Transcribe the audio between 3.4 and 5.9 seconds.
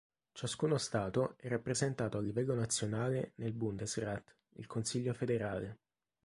"Bundesrat", il consiglio federale.